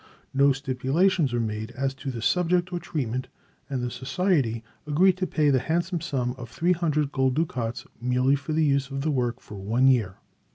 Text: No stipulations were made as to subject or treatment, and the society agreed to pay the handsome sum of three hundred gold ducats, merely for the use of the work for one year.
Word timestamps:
No 0.33 0.51
stipulations 0.51 1.31
were 1.31 1.39
made 1.39 1.69
as 1.77 1.93
to 1.93 2.19
subject 2.21 2.73
or 2.73 2.79
treatment, 2.79 3.27
and 3.69 3.83
the 3.83 3.91
society 3.91 4.63
agreed 4.87 5.15
to 5.17 5.27
pay 5.27 5.51
the 5.51 5.59
handsome 5.59 6.01
sum 6.01 6.33
of 6.39 6.49
three 6.49 6.71
hundred 6.73 7.11
gold 7.11 7.35
ducats, 7.35 7.85
merely 8.01 8.33
for 8.33 8.51
the 8.53 8.65
use 8.65 8.89
of 8.89 9.01
the 9.01 9.11
work 9.11 9.39
for 9.39 9.57
one 9.59 9.87
year. 9.87 10.15